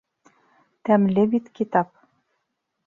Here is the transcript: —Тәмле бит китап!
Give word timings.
—Тәмле 0.89 1.27
бит 1.35 1.55
китап! 1.61 1.95